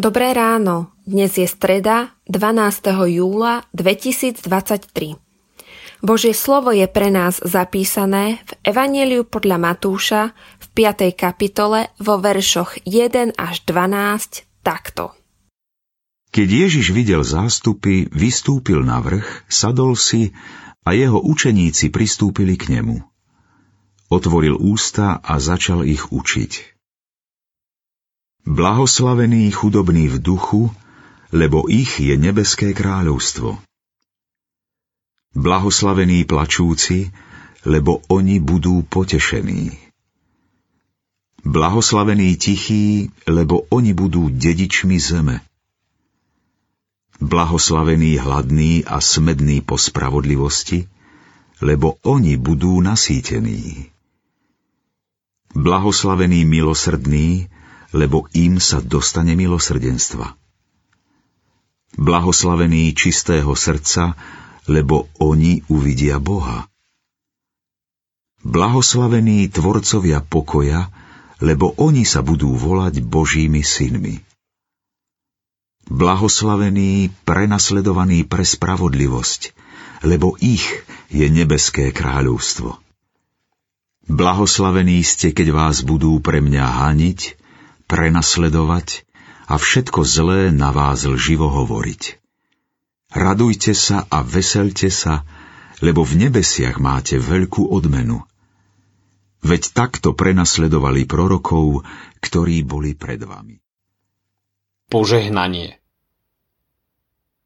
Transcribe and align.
Dobré 0.00 0.32
ráno, 0.32 0.96
dnes 1.04 1.36
je 1.36 1.44
streda 1.44 2.16
12. 2.24 2.88
júla 3.20 3.68
2023. 3.76 4.48
Božie 6.00 6.32
slovo 6.32 6.72
je 6.72 6.88
pre 6.88 7.12
nás 7.12 7.36
zapísané 7.44 8.40
v 8.48 8.72
Evangeliu 8.72 9.28
podľa 9.28 9.60
Matúša 9.60 10.32
v 10.56 10.66
5. 10.72 11.12
kapitole 11.12 11.92
vo 12.00 12.16
veršoch 12.16 12.80
1 12.88 13.36
až 13.36 13.60
12 13.68 14.64
takto. 14.64 15.12
Keď 16.32 16.48
Ježiš 16.48 16.96
videl 16.96 17.20
zástupy, 17.20 18.08
vystúpil 18.08 18.80
na 18.80 19.04
vrch, 19.04 19.52
sadol 19.52 20.00
si 20.00 20.32
a 20.80 20.96
jeho 20.96 21.20
učeníci 21.20 21.92
pristúpili 21.92 22.56
k 22.56 22.72
nemu. 22.72 23.04
Otvoril 24.08 24.56
ústa 24.56 25.20
a 25.20 25.36
začal 25.36 25.84
ich 25.84 26.08
učiť. 26.08 26.79
Blahoslavení 28.46 29.50
chudobní 29.50 30.08
v 30.08 30.22
duchu, 30.22 30.72
lebo 31.32 31.68
ich 31.68 32.00
je 32.00 32.16
nebeské 32.16 32.72
kráľovstvo. 32.72 33.60
Blahoslavení 35.36 36.24
plačúci, 36.24 37.12
lebo 37.64 38.02
oni 38.08 38.40
budú 38.40 38.82
potešení. 38.82 39.78
Blahoslavení 41.44 42.36
tichí, 42.36 43.08
lebo 43.28 43.64
oni 43.70 43.92
budú 43.94 44.28
dedičmi 44.28 45.00
zeme. 45.00 45.40
Blahoslavení 47.20 48.16
hladní 48.16 48.84
a 48.84 49.00
smední 49.00 49.60
po 49.60 49.76
spravodlivosti, 49.76 50.88
lebo 51.60 52.00
oni 52.02 52.40
budú 52.40 52.80
nasýtení. 52.80 53.92
Blahoslavení 55.52 56.44
milosrdní, 56.44 57.48
lebo 57.90 58.30
im 58.36 58.62
sa 58.62 58.78
dostane 58.78 59.34
milosrdenstva. 59.34 60.34
Blahoslavení 61.98 62.94
čistého 62.94 63.50
srdca, 63.58 64.14
lebo 64.70 65.10
oni 65.18 65.66
uvidia 65.66 66.22
Boha. 66.22 66.70
Blahoslavení 68.46 69.50
tvorcovia 69.50 70.22
pokoja, 70.22 70.88
lebo 71.42 71.74
oni 71.76 72.06
sa 72.06 72.22
budú 72.22 72.54
volať 72.54 73.02
Božími 73.02 73.60
synmi. 73.60 74.22
Blahoslavení 75.90 77.10
prenasledovaní 77.26 78.22
pre 78.22 78.46
spravodlivosť, 78.46 79.50
lebo 80.06 80.38
ich 80.38 80.62
je 81.10 81.26
nebeské 81.26 81.90
kráľovstvo. 81.90 82.78
Blahoslavení 84.06 85.02
ste, 85.02 85.34
keď 85.34 85.50
vás 85.50 85.82
budú 85.82 86.22
pre 86.22 86.38
mňa 86.38 86.64
haniť, 86.86 87.39
prenasledovať 87.90 89.02
a 89.50 89.58
všetko 89.58 90.06
zlé 90.06 90.54
na 90.54 90.70
vás 90.70 91.02
lživo 91.02 91.50
hovoriť. 91.50 92.22
Radujte 93.10 93.74
sa 93.74 94.06
a 94.06 94.22
veselte 94.22 94.86
sa, 94.94 95.26
lebo 95.82 96.06
v 96.06 96.22
nebesiach 96.22 96.78
máte 96.78 97.18
veľkú 97.18 97.66
odmenu. 97.66 98.22
Veď 99.42 99.74
takto 99.74 100.14
prenasledovali 100.14 101.10
prorokov, 101.10 101.82
ktorí 102.22 102.62
boli 102.62 102.94
pred 102.94 103.18
vami. 103.18 103.58
Požehnanie 104.86 105.82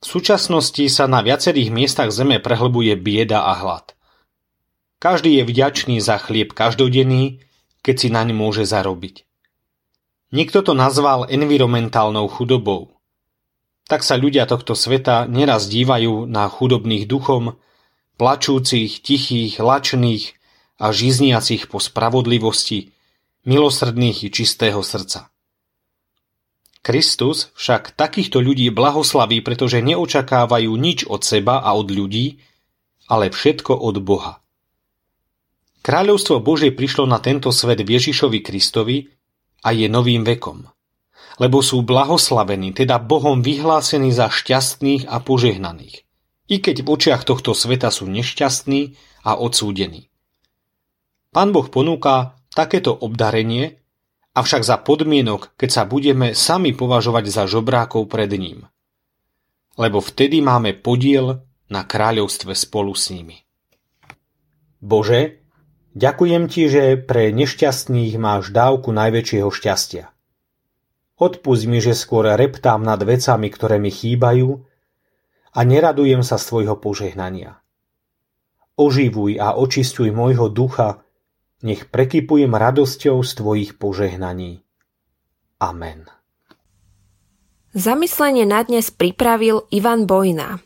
V 0.00 0.06
súčasnosti 0.08 0.84
sa 0.88 1.04
na 1.04 1.20
viacerých 1.20 1.68
miestach 1.68 2.08
zeme 2.08 2.40
prehlbuje 2.40 2.96
bieda 2.96 3.44
a 3.44 3.52
hlad. 3.60 3.92
Každý 4.96 5.40
je 5.40 5.44
vďačný 5.44 6.00
za 6.00 6.16
chlieb 6.16 6.56
každodenný, 6.56 7.44
keď 7.84 7.94
si 7.96 8.08
naň 8.08 8.32
môže 8.32 8.64
zarobiť. 8.64 9.28
Niekto 10.30 10.62
to 10.62 10.78
nazval 10.78 11.26
environmentálnou 11.26 12.30
chudobou. 12.30 12.94
Tak 13.90 14.06
sa 14.06 14.14
ľudia 14.14 14.46
tohto 14.46 14.78
sveta 14.78 15.26
neraz 15.26 15.66
dívajú 15.66 16.30
na 16.30 16.46
chudobných 16.46 17.10
duchom, 17.10 17.58
plačúcich, 18.14 19.02
tichých, 19.02 19.58
lačných 19.58 20.38
a 20.78 20.94
žizniacich 20.94 21.66
po 21.66 21.82
spravodlivosti, 21.82 22.94
milosrdných 23.42 24.18
i 24.22 24.28
čistého 24.30 24.78
srdca. 24.86 25.34
Kristus 26.80 27.52
však 27.58 27.92
takýchto 27.98 28.40
ľudí 28.40 28.70
blahoslaví, 28.70 29.42
pretože 29.44 29.84
neočakávajú 29.84 30.72
nič 30.78 31.04
od 31.10 31.26
seba 31.26 31.60
a 31.60 31.76
od 31.76 31.90
ľudí, 31.90 32.40
ale 33.10 33.34
všetko 33.34 33.74
od 33.74 33.96
Boha. 34.00 34.40
Kráľovstvo 35.82 36.38
Bože 36.38 36.70
prišlo 36.70 37.04
na 37.10 37.18
tento 37.18 37.50
svet 37.50 37.82
Ježišovi 37.82 38.40
Kristovi, 38.40 39.10
a 39.64 39.68
je 39.72 39.86
novým 39.88 40.24
vekom. 40.24 40.68
Lebo 41.40 41.64
sú 41.64 41.80
blahoslavení, 41.80 42.76
teda 42.76 43.00
Bohom 43.00 43.40
vyhlásení 43.40 44.12
za 44.12 44.28
šťastných 44.28 45.08
a 45.08 45.20
požehnaných. 45.24 46.04
I 46.50 46.56
keď 46.60 46.84
v 46.84 46.88
očiach 46.90 47.22
tohto 47.24 47.56
sveta 47.56 47.88
sú 47.88 48.10
nešťastní 48.10 48.98
a 49.24 49.38
odsúdení. 49.38 50.10
Pán 51.30 51.54
Boh 51.54 51.70
ponúka 51.70 52.34
takéto 52.50 52.90
obdarenie, 52.90 53.78
avšak 54.34 54.66
za 54.66 54.76
podmienok, 54.82 55.54
keď 55.54 55.70
sa 55.70 55.82
budeme 55.86 56.34
sami 56.34 56.74
považovať 56.74 57.24
za 57.30 57.44
žobrákov 57.46 58.10
pred 58.10 58.30
ním. 58.34 58.66
Lebo 59.78 60.02
vtedy 60.02 60.42
máme 60.42 60.74
podiel 60.74 61.46
na 61.70 61.86
kráľovstve 61.86 62.52
spolu 62.52 62.92
s 62.98 63.14
nimi. 63.14 63.38
Bože, 64.82 65.39
Ďakujem 65.90 66.46
ti, 66.46 66.70
že 66.70 66.94
pre 67.02 67.34
nešťastných 67.34 68.14
máš 68.14 68.54
dávku 68.54 68.94
najväčšieho 68.94 69.50
šťastia. 69.50 70.06
Odpust 71.18 71.66
mi, 71.66 71.82
že 71.82 71.98
skôr 71.98 72.30
reptám 72.30 72.86
nad 72.86 73.02
vecami, 73.02 73.50
ktoré 73.50 73.82
mi 73.82 73.90
chýbajú 73.90 74.62
a 75.50 75.60
neradujem 75.66 76.22
sa 76.22 76.38
z 76.38 76.46
tvojho 76.46 76.78
požehnania. 76.78 77.58
Oživuj 78.78 79.42
a 79.42 79.58
očistuj 79.58 80.14
môjho 80.14 80.46
ducha, 80.46 81.02
nech 81.66 81.90
prekypujem 81.90 82.54
radosťou 82.54 83.20
z 83.20 83.30
tvojich 83.36 83.70
požehnaní. 83.76 84.62
Amen. 85.58 86.06
Zamyslenie 87.74 88.46
na 88.46 88.62
dnes 88.62 88.94
pripravil 88.94 89.66
Ivan 89.74 90.06
Bojna. 90.06 90.62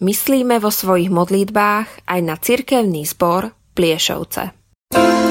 Myslíme 0.00 0.58
vo 0.58 0.72
svojich 0.72 1.12
modlitbách 1.12 2.08
aj 2.08 2.20
na 2.24 2.34
cirkevný 2.40 3.06
zbor 3.06 3.54
Pliešovce. 3.76 4.61
you. 4.94 5.21